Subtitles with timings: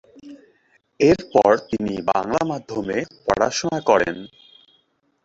[0.99, 4.17] এরপর তিনি বাংলা মাধ্যমে পড়াশোনা করেন।